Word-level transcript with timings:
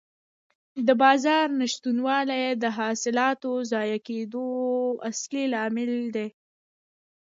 د 0.87 0.89
بازار 1.01 1.45
نشتوالی 1.61 2.45
د 2.63 2.65
حاصلاتو 2.77 3.51
ضایع 3.71 3.99
کېدو 4.07 4.47
اصلي 5.09 5.43
لامل 5.53 5.93
دی. 6.15 6.27